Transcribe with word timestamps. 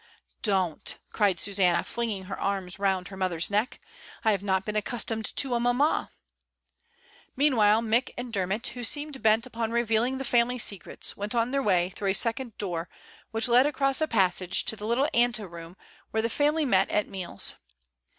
"Don't," 0.41 0.97
cried 1.11 1.39
Susanna, 1.39 1.83
flinging 1.83 2.23
her 2.23 2.39
arms 2.39 2.79
round 2.79 3.09
her 3.09 3.15
mother's 3.15 3.51
neck. 3.51 3.79
"I 4.25 4.31
have 4.31 4.41
not 4.43 4.65
been 4.65 4.75
accustomed 4.75 5.25
to 5.35 5.53
a 5.53 5.59
mamma." 5.59 6.11
Meanwhile 7.35 7.81
Mick 7.83 8.09
and 8.17 8.33
Dermot, 8.33 8.69
who 8.69 8.83
seemed 8.83 9.21
bent 9.21 9.45
upon 9.45 9.69
revealing 9.69 10.17
the 10.17 10.25
family 10.25 10.57
secrets, 10.57 11.15
went 11.15 11.35
on 11.35 11.51
their 11.51 11.61
way 11.61 11.91
through 11.91 12.09
a 12.09 12.13
second 12.15 12.57
door, 12.57 12.89
which 13.29 13.47
led 13.47 13.67
across 13.67 14.01
a 14.01 14.07
passage 14.07 14.65
to 14.65 14.75
the 14.75 14.87
little 14.87 15.07
ante 15.13 15.43
room 15.45 15.77
where 16.09 16.23
the 16.23 16.29
family 16.31 16.65
met 16.65 16.89
at 16.89 17.05
THE 17.05 17.11
ATELIER. 17.11 17.11
83 17.11 17.11
meals. 17.11 17.55